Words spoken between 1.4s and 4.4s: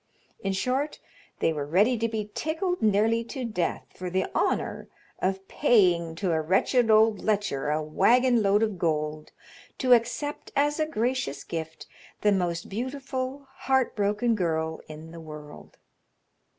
they were ready to be tickled nearly to death for the